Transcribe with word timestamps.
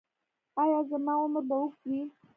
ایا 0.61 0.79
زما 0.89 1.13
عمر 1.23 1.41
به 1.47 1.55
اوږد 1.59 1.83
وي؟ 1.89 2.01